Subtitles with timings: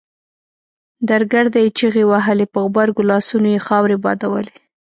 [1.09, 4.53] درګرده يې چيغې وهلې په غبرګو لاسونو يې خاورې بادولې.